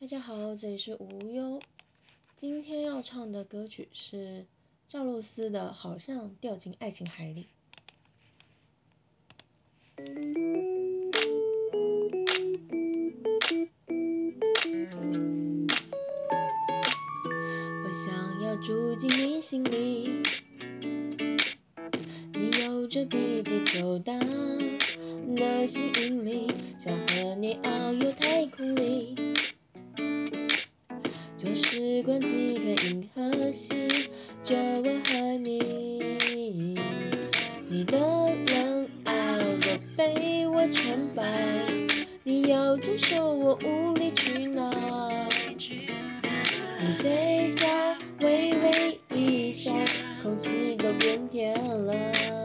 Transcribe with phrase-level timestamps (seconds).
[0.00, 1.60] 大家好，这里是无忧。
[2.36, 4.46] 今天要唱的歌曲是
[4.86, 7.48] 赵露思的《好像掉进爱情海里》。
[17.84, 20.22] 我想要住进你心里，
[22.34, 26.46] 你有着比地球大的吸引力，
[26.78, 29.27] 想和你遨游太空里。
[31.38, 33.86] 坐时光机看银河系，
[34.42, 36.74] 就我和你，
[37.70, 39.12] 你的冷傲
[39.60, 41.22] 都被我穿白，
[42.24, 44.68] 你要接受我无理取闹，
[45.56, 47.68] 你嘴角
[48.22, 49.72] 微微一笑，
[50.24, 52.37] 空气都变甜了。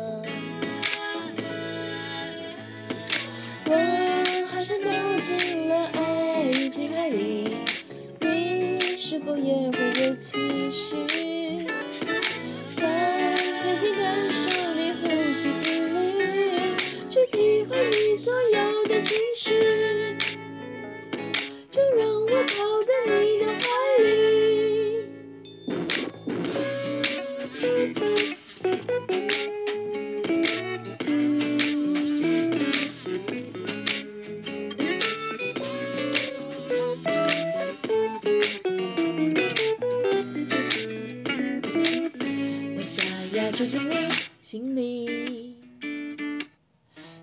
[43.56, 43.94] 住进你
[44.42, 45.56] 心里，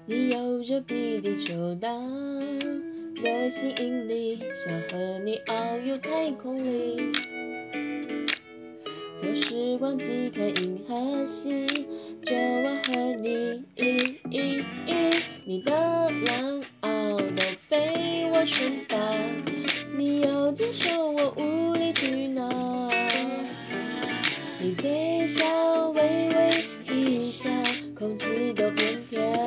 [0.06, 1.88] 你有着比地球大
[3.20, 7.10] 的吸引力，想和你遨游太空里，
[9.18, 11.66] 坐时光机看银河系，
[12.24, 13.64] 就我和你，
[15.44, 18.89] 你的冷傲都被我穿淡，你要接受我。
[28.10, 29.39] 空气都变甜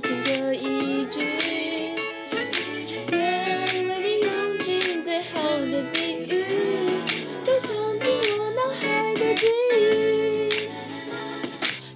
[0.00, 1.16] 情的一句，
[3.10, 3.14] 愿
[3.88, 5.96] 为你用尽最好的比
[6.28, 6.32] 喻，
[7.44, 7.68] 都藏
[8.00, 8.06] 进
[8.38, 9.78] 我脑海的记忆。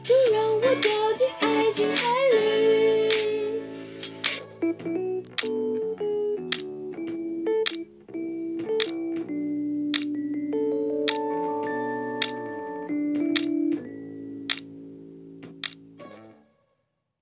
[0.02, 2.47] 就让我掉进爱情海里。